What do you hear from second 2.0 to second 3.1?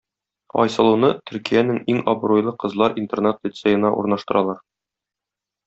абруйлы кызлар